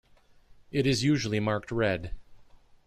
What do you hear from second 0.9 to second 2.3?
usually marked red.